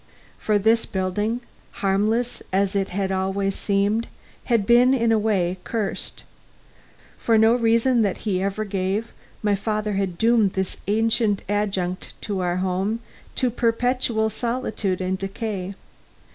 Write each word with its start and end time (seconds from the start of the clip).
For 0.39 0.57
this 0.57 0.87
building, 0.87 1.41
harmless 1.73 2.41
as 2.51 2.75
it 2.75 2.89
had 2.89 3.11
always 3.11 3.53
seemed, 3.53 4.07
had 4.45 4.65
been, 4.65 4.95
in 4.95 5.11
a 5.11 5.19
way, 5.19 5.59
cursed. 5.63 6.23
For 7.19 7.37
no 7.37 7.53
reason 7.53 8.01
that 8.01 8.17
he 8.25 8.41
ever 8.41 8.65
gave, 8.65 9.13
my 9.43 9.53
father 9.53 9.93
had 9.93 10.17
doomed 10.17 10.53
this 10.53 10.77
ancient 10.87 11.43
adjunct 11.47 12.19
to 12.23 12.39
our 12.39 12.55
home 12.57 13.01
to 13.35 13.51
perpetual 13.51 14.31
solitude 14.31 15.01
and 15.01 15.19
decay. 15.19 15.75